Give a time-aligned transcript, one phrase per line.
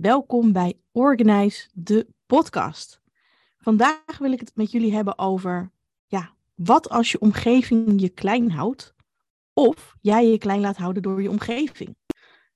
[0.00, 3.00] welkom bij Organize, de podcast.
[3.58, 5.70] Vandaag wil ik het met jullie hebben over,
[6.06, 8.94] ja, wat als je omgeving je klein houdt,
[9.52, 11.96] of jij je klein laat houden door je omgeving.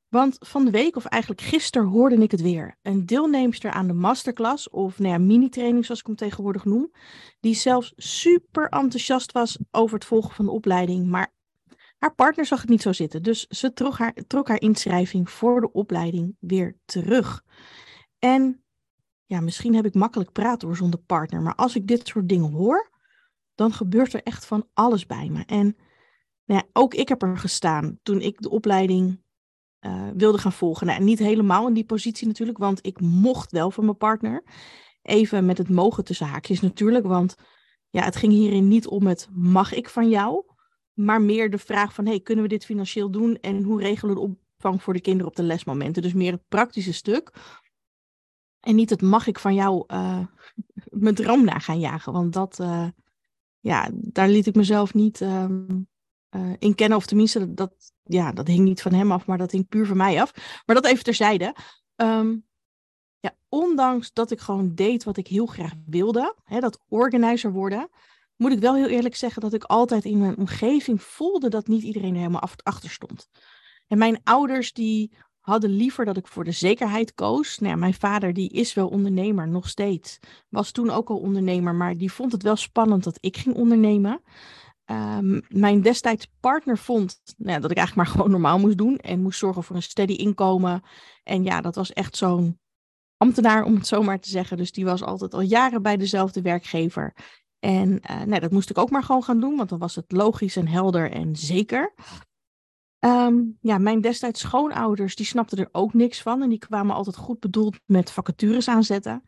[0.08, 2.76] Want van de week, of eigenlijk gisteren, hoorde ik het weer.
[2.82, 6.90] Een deelnemster aan de masterclass, of nou mini-training zoals ik hem tegenwoordig noem,
[7.40, 11.36] die zelfs super enthousiast was over het volgen van de opleiding, maar
[11.98, 15.60] haar partner zag het niet zo zitten, dus ze trok haar, trok haar inschrijving voor
[15.60, 17.44] de opleiding weer terug.
[18.18, 18.62] En
[19.24, 22.52] ja, misschien heb ik makkelijk praten door zonder partner, maar als ik dit soort dingen
[22.52, 22.90] hoor,
[23.54, 25.42] dan gebeurt er echt van alles bij me.
[25.46, 25.76] En
[26.44, 29.20] nou ja, ook ik heb er gestaan toen ik de opleiding
[29.80, 30.86] uh, wilde gaan volgen.
[30.86, 34.44] Nou, niet helemaal in die positie natuurlijk, want ik mocht wel van mijn partner.
[35.02, 37.34] Even met het mogen tussen haakjes natuurlijk, want
[37.90, 40.44] ja, het ging hierin niet om het mag ik van jou,
[40.98, 44.20] maar meer de vraag van, hey, kunnen we dit financieel doen en hoe regelen we
[44.20, 46.02] de opvang voor de kinderen op de lesmomenten?
[46.02, 47.32] Dus meer het praktische stuk.
[48.60, 50.26] En niet het mag ik van jou uh,
[51.04, 52.88] mijn droom na gaan jagen, want dat, uh,
[53.60, 55.88] ja, daar liet ik mezelf niet um,
[56.58, 56.98] in kennen.
[56.98, 59.96] Of tenminste, dat, ja, dat hing niet van hem af, maar dat hing puur van
[59.96, 60.62] mij af.
[60.66, 61.54] Maar dat even terzijde.
[61.96, 62.46] Um,
[63.20, 67.88] ja, ondanks dat ik gewoon deed wat ik heel graag wilde, hè, dat organizer worden,
[68.38, 71.82] moet ik wel heel eerlijk zeggen dat ik altijd in mijn omgeving voelde dat niet
[71.82, 73.28] iedereen er helemaal achter stond.
[73.86, 77.58] En mijn ouders die hadden liever dat ik voor de zekerheid koos.
[77.58, 80.18] Nou mijn vader die is wel ondernemer, nog steeds.
[80.48, 84.22] Was toen ook al ondernemer, maar die vond het wel spannend dat ik ging ondernemen.
[84.90, 88.96] Um, mijn destijds partner vond nou ja, dat ik eigenlijk maar gewoon normaal moest doen
[88.96, 90.82] en moest zorgen voor een steady inkomen.
[91.22, 92.58] En ja, dat was echt zo'n
[93.16, 94.56] ambtenaar, om het zo maar te zeggen.
[94.56, 97.14] Dus die was altijd al jaren bij dezelfde werkgever.
[97.58, 100.12] En uh, nee, dat moest ik ook maar gewoon gaan doen, want dan was het
[100.12, 101.94] logisch en helder en zeker.
[103.00, 106.42] Um, ja, mijn destijds schoonouders, die snapten er ook niks van.
[106.42, 109.22] En die kwamen altijd goed bedoeld met vacatures aanzetten.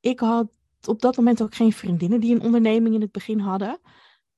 [0.00, 0.48] Ik had
[0.84, 3.80] op dat moment ook geen vriendinnen die een onderneming in het begin hadden.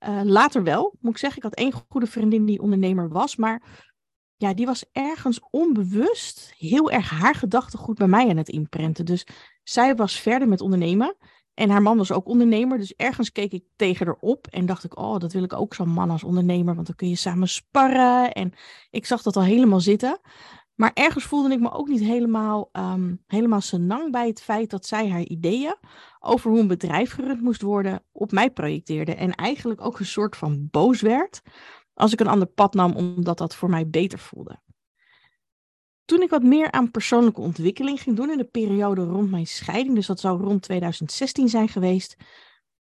[0.08, 1.38] Uh, later wel, moet ik zeggen.
[1.38, 3.86] Ik had één goede vriendin die ondernemer was, maar
[4.36, 9.04] ja, die was ergens onbewust heel erg haar gedachtegoed bij mij aan het inprenten.
[9.04, 9.26] Dus
[9.62, 11.16] zij was verder met ondernemen.
[11.58, 12.78] En haar man was ook ondernemer.
[12.78, 15.74] Dus ergens keek ik tegen haar op en dacht ik, oh, dat wil ik ook
[15.74, 16.74] zo'n man als ondernemer.
[16.74, 18.32] Want dan kun je samen sparren.
[18.32, 18.52] En
[18.90, 20.20] ik zag dat al helemaal zitten.
[20.74, 24.86] Maar ergens voelde ik me ook niet helemaal, um, helemaal senang bij het feit dat
[24.86, 25.76] zij haar ideeën
[26.20, 29.14] over hoe een bedrijf gerund moest worden op mij projecteerde.
[29.14, 31.42] En eigenlijk ook een soort van boos werd
[31.94, 34.58] als ik een ander pad nam, omdat dat voor mij beter voelde.
[36.08, 39.94] Toen ik wat meer aan persoonlijke ontwikkeling ging doen in de periode rond mijn scheiding,
[39.94, 42.16] dus dat zou rond 2016 zijn geweest,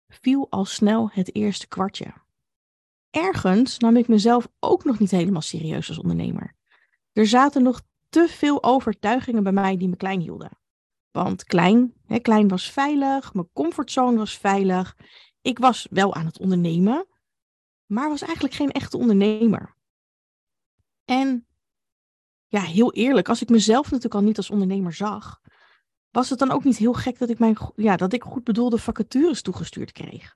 [0.08, 2.14] viel al snel het eerste kwartje.
[3.10, 6.54] Ergens nam ik mezelf ook nog niet helemaal serieus als ondernemer.
[7.12, 10.58] Er zaten nog te veel overtuigingen bij mij die me klein hielden.
[11.10, 14.96] Want klein, hè, klein was veilig, mijn comfortzone was veilig.
[15.42, 17.06] Ik was wel aan het ondernemen,
[17.86, 19.74] maar was eigenlijk geen echte ondernemer.
[21.04, 21.46] En
[22.56, 25.40] ja, heel eerlijk, als ik mezelf natuurlijk al niet als ondernemer zag,
[26.10, 28.78] was het dan ook niet heel gek dat ik, mijn, ja, dat ik goed bedoelde
[28.78, 30.34] vacatures toegestuurd kreeg.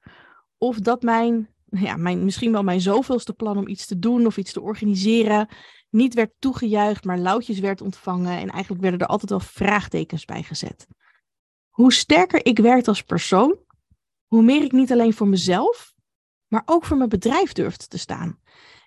[0.59, 4.37] Of dat mijn, ja, mijn, misschien wel mijn zoveelste plan om iets te doen of
[4.37, 5.49] iets te organiseren
[5.91, 8.39] niet werd toegejuicht, maar lauwtjes werd ontvangen.
[8.39, 10.87] En eigenlijk werden er altijd wel vraagtekens bij gezet.
[11.69, 13.59] Hoe sterker ik werd als persoon,
[14.27, 15.95] hoe meer ik niet alleen voor mezelf,
[16.47, 18.41] maar ook voor mijn bedrijf durfde te staan.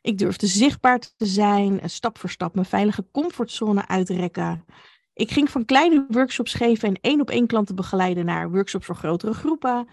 [0.03, 4.65] Ik durfde zichtbaar te zijn, stap voor stap mijn veilige comfortzone uitrekken.
[5.13, 8.95] Ik ging van kleine workshops geven en één op één klanten begeleiden naar workshops voor
[8.95, 9.87] grotere groepen.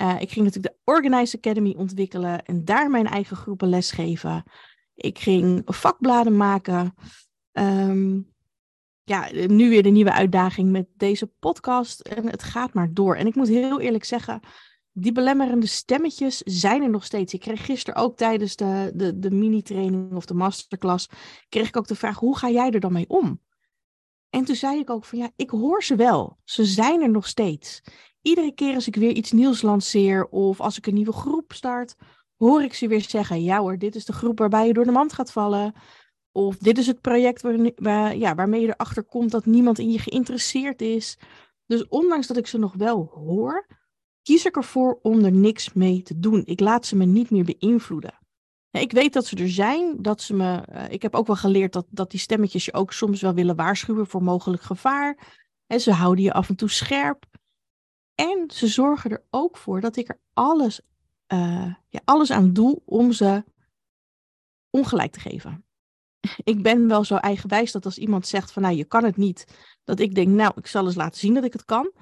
[0.00, 4.44] Uh, ik ging natuurlijk de Organize Academy ontwikkelen en daar mijn eigen groepen lesgeven.
[4.94, 6.94] Ik ging vakbladen maken.
[7.52, 8.32] Um,
[9.04, 12.00] ja, nu weer de nieuwe uitdaging met deze podcast.
[12.00, 13.16] En het gaat maar door.
[13.16, 14.40] En ik moet heel eerlijk zeggen,
[14.92, 17.34] die belemmerende stemmetjes zijn er nog steeds.
[17.34, 21.08] Ik kreeg gisteren ook tijdens de, de, de mini-training of de masterclass,
[21.48, 23.40] kreeg ik ook de vraag, hoe ga jij er dan mee om?
[24.30, 26.38] En toen zei ik ook van ja, ik hoor ze wel.
[26.44, 27.82] Ze zijn er nog steeds.
[28.22, 31.94] Iedere keer als ik weer iets nieuws lanceer of als ik een nieuwe groep start,
[32.36, 34.90] hoor ik ze weer zeggen: ja hoor, dit is de groep waarbij je door de
[34.90, 35.74] mand gaat vallen.
[36.32, 39.90] Of dit is het project waar, waar, ja, waarmee je erachter komt dat niemand in
[39.90, 41.18] je geïnteresseerd is.
[41.66, 43.66] Dus ondanks dat ik ze nog wel hoor,
[44.22, 46.42] kies ik ervoor om er niks mee te doen.
[46.44, 48.18] Ik laat ze me niet meer beïnvloeden.
[48.70, 50.62] Ik weet dat ze er zijn, dat ze me.
[50.72, 53.56] Uh, ik heb ook wel geleerd dat, dat die stemmetjes je ook soms wel willen
[53.56, 55.40] waarschuwen voor mogelijk gevaar.
[55.66, 57.24] En ze houden je af en toe scherp.
[58.14, 60.80] En ze zorgen er ook voor dat ik er alles
[61.88, 63.44] ja, alles aan doe om ze
[64.70, 65.64] ongelijk te geven.
[66.52, 69.46] ik ben wel zo eigenwijs dat als iemand zegt van nou je kan het niet,
[69.84, 71.92] dat ik denk nou ik zal eens laten zien dat ik het kan.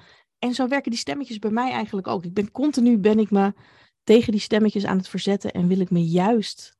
[0.41, 2.23] En zo werken die stemmetjes bij mij eigenlijk ook.
[2.23, 3.53] Ik ben continu ben ik me
[4.03, 6.77] tegen die stemmetjes aan het verzetten en wil ik me juist,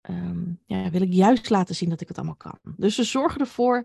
[0.00, 2.58] ehm, ja, wil ik juist laten zien dat ik het allemaal kan.
[2.76, 3.84] Dus ze zorgen ervoor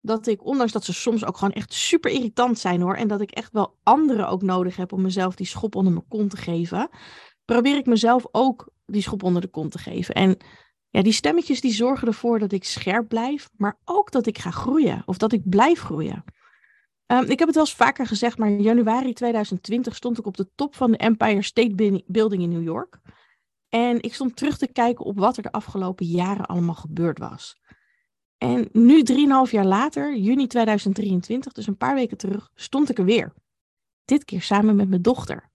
[0.00, 3.20] dat ik, ondanks dat ze soms ook gewoon echt super irritant zijn hoor, en dat
[3.20, 6.36] ik echt wel anderen ook nodig heb om mezelf die schop onder mijn kont te
[6.36, 6.88] geven,
[7.44, 10.14] probeer ik mezelf ook die schop onder de kont te geven.
[10.14, 10.36] En
[10.90, 14.50] ja, die stemmetjes die zorgen ervoor dat ik scherp blijf, maar ook dat ik ga
[14.50, 16.24] groeien of dat ik blijf groeien.
[17.08, 20.36] Ehm, ik heb het wel eens vaker gezegd, maar in januari 2020 stond ik op
[20.36, 23.00] de top van de Empire State Building in New York.
[23.68, 27.60] En ik stond terug te kijken op wat er de afgelopen jaren allemaal gebeurd was.
[28.38, 33.04] En nu, drieënhalf jaar later, juni 2023, dus een paar weken terug, stond ik er
[33.04, 33.34] weer.
[34.04, 35.50] Dit keer samen met mijn dochter.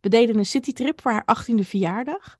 [0.00, 2.38] We deden een citytrip voor haar 18e verjaardag.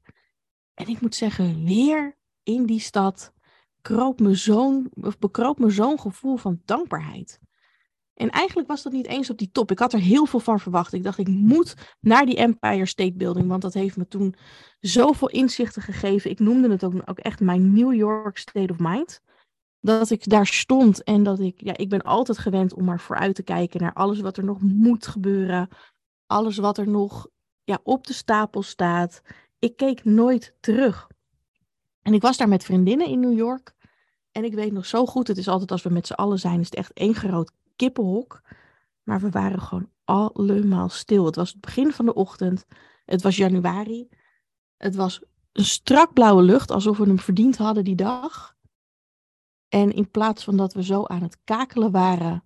[0.75, 3.33] En ik moet zeggen, weer in die stad
[3.81, 7.41] kroop me zo'n, of bekroop me zo'n gevoel van dankbaarheid.
[8.15, 9.71] En eigenlijk was dat niet eens op die top.
[9.71, 10.93] Ik had er heel veel van verwacht.
[10.93, 14.35] Ik dacht, ik moet naar die Empire State Building, want dat heeft me toen
[14.81, 16.31] zoveel inzichten gegeven.
[16.31, 19.21] Ik noemde het ook, ook echt mijn New York State of Mind.
[19.81, 23.35] Dat ik daar stond en dat ik, ja, ik ben altijd gewend om maar vooruit
[23.35, 25.69] te kijken naar alles wat er nog moet gebeuren.
[26.27, 27.29] Alles wat er nog
[27.65, 29.23] ja, op de stapel staat.
[29.59, 31.07] Ik keek nooit terug.
[32.03, 33.73] En ik was daar met vriendinnen in New York.
[34.33, 36.61] En ik weet nog zo goed, het is altijd als we met z'n allen zijn,
[36.61, 38.43] is het echt één groot kippenhok.
[39.03, 41.25] Maar we waren gewoon allemaal stil.
[41.27, 42.67] Het was het begin van de ochtend.
[43.05, 44.09] Het was januari.
[44.77, 45.23] Het was
[45.53, 48.57] een strak blauwe lucht, alsof we hem verdiend hadden die dag.
[49.69, 52.45] En in plaats van dat we zo aan het kakelen waren,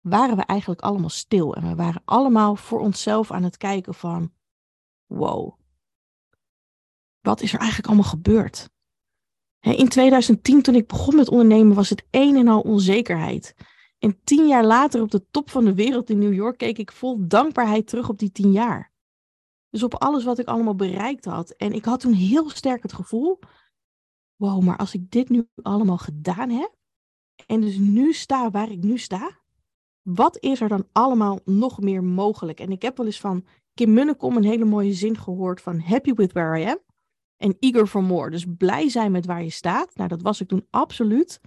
[0.00, 1.54] waren we eigenlijk allemaal stil.
[1.54, 4.32] En we waren allemaal voor onszelf aan het kijken van,
[5.06, 5.58] wow,
[7.20, 8.70] wat is er eigenlijk allemaal gebeurd?
[9.60, 13.54] In 2010, toen ik begon met ondernemen, was het een en al onzekerheid.
[13.98, 16.92] En tien jaar later op de top van de wereld in New York keek ik
[16.92, 18.92] vol dankbaarheid terug op die tien jaar.
[19.70, 21.50] Dus op alles wat ik allemaal bereikt had.
[21.50, 23.38] En ik had toen heel sterk het gevoel,
[24.36, 26.76] wow, maar als ik dit nu allemaal gedaan heb,
[27.46, 29.38] en dus nu sta waar ik nu sta,
[30.02, 32.60] wat is er dan allemaal nog meer mogelijk?
[32.60, 36.12] En ik heb wel eens van Kim Munnekom een hele mooie zin gehoord van happy
[36.12, 36.78] with where I am
[37.36, 38.30] en eager for more.
[38.30, 39.94] Dus blij zijn met waar je staat.
[39.94, 41.40] Nou, dat was ik toen absoluut.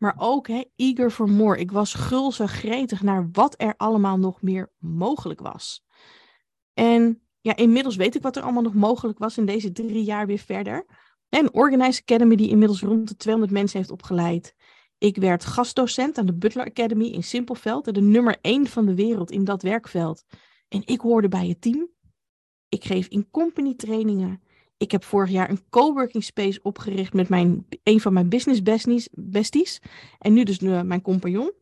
[0.00, 1.58] Maar ook hè, eager for more.
[1.58, 5.84] Ik was gulzig gretig naar wat er allemaal nog meer mogelijk was.
[6.74, 10.26] En ja, inmiddels weet ik wat er allemaal nog mogelijk was in deze drie jaar
[10.26, 10.86] weer verder.
[11.28, 14.54] Een Organize Academy die inmiddels rond de 200 mensen heeft opgeleid.
[14.98, 19.30] Ik werd gastdocent aan de Butler Academy in Simpelveld, de nummer één van de wereld
[19.30, 20.24] in dat werkveld.
[20.68, 21.88] En ik hoorde bij het team.
[22.68, 24.42] Ik geef in company trainingen.
[24.80, 29.08] Ik heb vorig jaar een coworking space opgericht met mijn, een van mijn business besties,
[29.12, 29.80] besties.
[30.18, 31.52] En nu dus uh, mijn compagnon.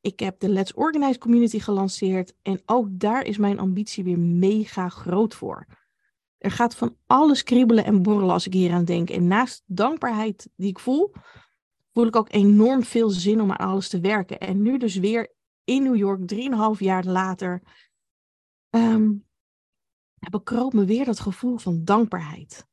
[0.00, 2.34] Ik heb de Let's Organize community gelanceerd.
[2.42, 5.66] En ook daar is mijn ambitie weer mega groot voor.
[6.38, 9.10] Er gaat van alles kriebelen en borrelen als ik hier aan denk.
[9.10, 11.12] En naast dankbaarheid die ik voel,
[11.92, 14.38] voel ik ook enorm veel zin om aan alles te werken.
[14.38, 15.32] En nu dus weer
[15.64, 17.62] in New York, drieënhalf jaar later,
[18.70, 19.24] um,
[20.30, 22.66] bekroop me weer dat gevoel van dankbaarheid.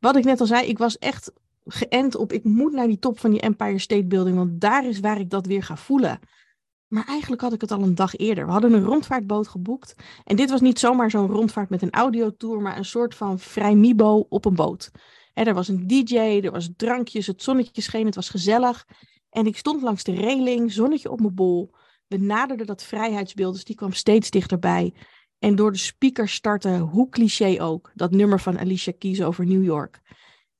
[0.00, 1.32] Wat ik net al zei, ik was echt
[1.64, 5.00] geënt op, ik moet naar die top van die Empire State Building, want daar is
[5.00, 6.18] waar ik dat weer ga voelen.
[6.88, 8.46] Maar eigenlijk had ik het al een dag eerder.
[8.46, 9.94] We hadden een rondvaartboot geboekt.
[10.24, 13.74] En dit was niet zomaar zo'n rondvaart met een audiotour, maar een soort van vrij
[13.74, 14.90] mibo op een boot.
[15.34, 18.86] er was een DJ, er was drankjes, het zonnetje scheen, het was gezellig.
[19.30, 21.70] En ik stond langs de reling, zonnetje op mijn bol.
[22.06, 24.94] We naderden dat vrijheidsbeeld, dus die kwam steeds dichterbij.
[25.38, 29.64] En door de speaker startte, hoe cliché ook, dat nummer van Alicia Keys over New
[29.64, 30.00] York.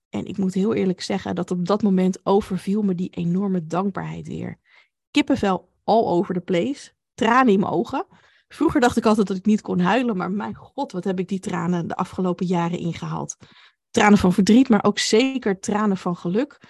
[0.09, 4.27] En ik moet heel eerlijk zeggen dat op dat moment overviel me die enorme dankbaarheid
[4.29, 4.59] weer.
[5.11, 8.07] Kippenvel all over the place, tranen in mijn ogen.
[8.49, 11.29] Vroeger dacht ik altijd dat ik niet kon huilen, maar mijn god, wat heb ik
[11.29, 13.37] die tranen de afgelopen jaren ingehaald.
[13.91, 16.61] Tranen van verdriet, maar ook zeker tranen van geluk.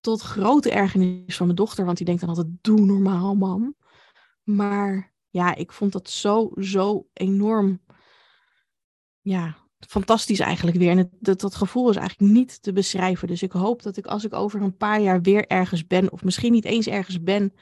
[0.00, 3.74] Tot grote ergernis van mijn dochter, want die denkt dan altijd, doe normaal man.
[4.42, 7.80] Maar ja, ik vond dat zo, zo enorm,
[9.20, 10.90] ja, fantastisch eigenlijk weer.
[10.90, 13.28] En het, dat, dat gevoel is eigenlijk niet te beschrijven.
[13.28, 16.24] Dus ik hoop dat ik als ik over een paar jaar weer ergens ben, of
[16.24, 17.52] misschien niet eens ergens ben,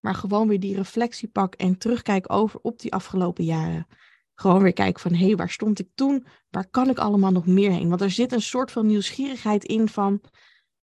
[0.00, 3.86] maar gewoon weer die reflectie pak en terugkijk over op die afgelopen jaren.
[4.34, 6.26] Gewoon weer kijken van, hé, hey, waar stond ik toen?
[6.48, 7.88] Waar kan ik allemaal nog meer heen?
[7.88, 10.20] Want er zit een soort van nieuwsgierigheid in van,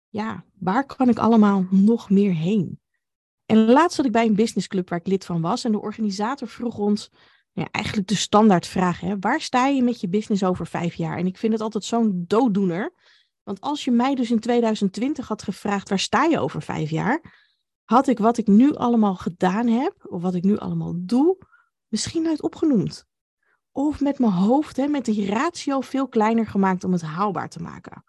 [0.10, 2.80] ja, waar kan ik allemaal nog meer heen?
[3.48, 5.64] En laatst zat ik bij een businessclub waar ik lid van was.
[5.64, 7.10] En de organisator vroeg ons
[7.52, 9.00] ja, eigenlijk de standaardvraag.
[9.00, 11.18] Hè, waar sta je met je business over vijf jaar?
[11.18, 12.94] En ik vind het altijd zo'n dooddoener.
[13.44, 17.46] Want als je mij dus in 2020 had gevraagd, waar sta je over vijf jaar?
[17.84, 21.38] Had ik wat ik nu allemaal gedaan heb, of wat ik nu allemaal doe,
[21.88, 23.06] misschien nooit opgenoemd.
[23.72, 27.62] Of met mijn hoofd, hè, met die ratio veel kleiner gemaakt om het haalbaar te
[27.62, 28.04] maken.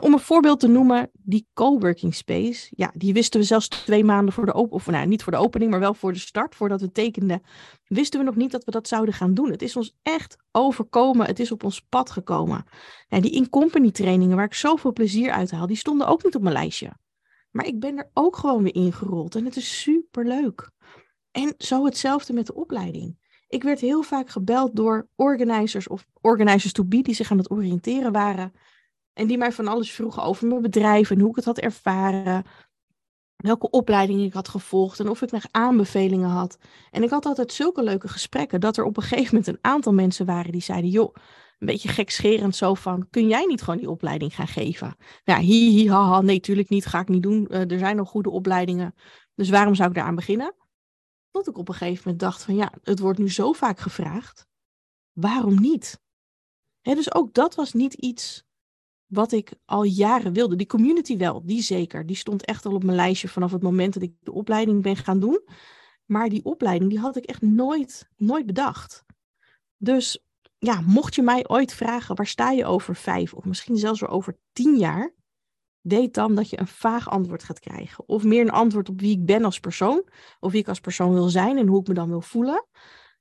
[0.00, 4.34] Om een voorbeeld te noemen, die coworking space, ja, die wisten we zelfs twee maanden
[4.34, 6.80] voor de opening, of nou, niet voor de opening, maar wel voor de start, voordat
[6.80, 7.42] we tekenden,
[7.86, 9.50] wisten we nog niet dat we dat zouden gaan doen.
[9.50, 12.64] Het is ons echt overkomen, het is op ons pad gekomen.
[13.08, 16.42] Ja, die in-company trainingen, waar ik zoveel plezier uit haal, die stonden ook niet op
[16.42, 16.92] mijn lijstje.
[17.50, 20.70] Maar ik ben er ook gewoon weer ingerold en het is super leuk.
[21.30, 23.20] En zo hetzelfde met de opleiding.
[23.48, 27.50] Ik werd heel vaak gebeld door organizers of organizers to be die zich aan het
[27.50, 28.52] oriënteren waren.
[29.12, 32.44] En die mij van alles vroegen over mijn bedrijf en hoe ik het had ervaren.
[33.36, 36.58] Welke opleiding ik had gevolgd en of ik nog aanbevelingen had.
[36.90, 39.92] En ik had altijd zulke leuke gesprekken dat er op een gegeven moment een aantal
[39.92, 41.14] mensen waren die zeiden: Joh,
[41.58, 44.96] een beetje gekscherend zo van: Kun jij niet gewoon die opleiding gaan geven?
[45.24, 46.86] Ja, hi, hi, Nee, natuurlijk niet.
[46.86, 47.46] Ga ik niet doen.
[47.50, 48.94] Uh, er zijn nog goede opleidingen.
[49.34, 50.54] Dus waarom zou ik daaraan beginnen?
[51.30, 54.46] Tot ik op een gegeven moment dacht van ja, het wordt nu zo vaak gevraagd.
[55.12, 56.00] Waarom niet?
[56.82, 58.44] dus ook dat was niet iets
[59.12, 60.56] wat ik al jaren wilde.
[60.56, 62.06] Die community wel, die zeker.
[62.06, 64.96] Die stond echt al op mijn lijstje vanaf het moment dat ik de opleiding ben
[64.96, 65.40] gaan doen.
[66.04, 69.04] Maar die opleiding, die had ik echt nooit, nooit bedacht.
[69.76, 70.24] Dus
[70.58, 74.10] ja, mocht je mij ooit vragen, waar sta je over vijf of misschien zelfs weer
[74.10, 75.14] over tien jaar?
[75.82, 78.08] weet dan dat je een vaag antwoord gaat krijgen.
[78.08, 80.08] Of meer een antwoord op wie ik ben als persoon,
[80.40, 82.66] of wie ik als persoon wil zijn en hoe ik me dan wil voelen.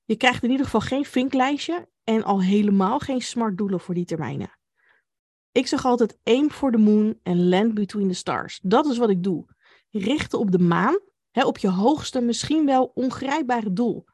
[0.06, 4.06] Je krijgt in ieder geval geen vinklijstje en al helemaal geen smart doelen voor die
[4.06, 4.60] termijnen.
[5.52, 8.60] Ik zeg altijd aim for the moon en land between the stars.
[8.64, 9.46] Dat is wat ik doe.
[9.90, 11.00] Richten op de maan,
[11.32, 14.06] hè, op je hoogste, misschien wel ongrijpbare doel.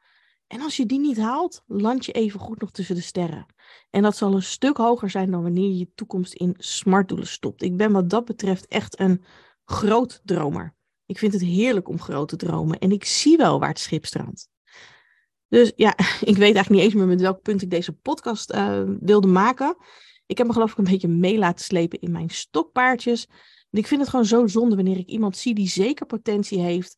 [0.48, 3.46] En als je die niet haalt, land je even goed nog tussen de sterren.
[3.90, 7.62] En dat zal een stuk hoger zijn dan wanneer je je toekomst in smartdoelen stopt.
[7.62, 9.24] Ik ben wat dat betreft echt een
[9.66, 10.76] groot dromer.
[11.06, 12.80] Ik vind het heerlijk om grote dromen.
[12.80, 14.50] En ik zie wel waar het schip strandt.
[15.48, 15.98] Dus ja,
[16.32, 19.78] ik weet eigenlijk niet eens meer met welk punt ik deze podcast uh, wilde maken.
[20.28, 23.28] Ik heb me geloof ik een beetje mee laten slepen in mijn stokpaardjes.
[23.72, 26.96] ik vind het gewoon zo zonde wanneer ik iemand zie die zeker potentie heeft,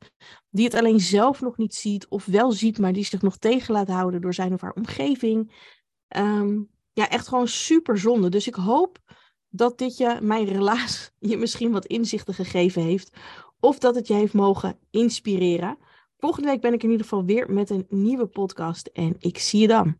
[0.49, 3.73] die het alleen zelf nog niet ziet of wel ziet, maar die zich nog tegen
[3.73, 5.67] laat houden door zijn of haar omgeving.
[6.17, 8.29] Um, ja, echt gewoon super zonde.
[8.29, 8.99] Dus ik hoop
[9.49, 13.17] dat dit je, mijn relaas, je misschien wat inzichten gegeven heeft.
[13.59, 15.77] Of dat het je heeft mogen inspireren.
[16.17, 18.87] Volgende week ben ik in ieder geval weer met een nieuwe podcast.
[18.87, 19.97] En ik zie je dan.